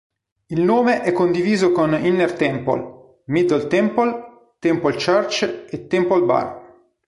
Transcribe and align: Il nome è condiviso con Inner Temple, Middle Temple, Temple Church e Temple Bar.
Il 0.47 0.61
nome 0.61 1.03
è 1.03 1.11
condiviso 1.11 1.71
con 1.71 1.93
Inner 1.93 2.33
Temple, 2.33 3.19
Middle 3.25 3.67
Temple, 3.67 4.53
Temple 4.57 4.95
Church 4.97 5.65
e 5.69 5.85
Temple 5.85 6.25
Bar. 6.25 6.75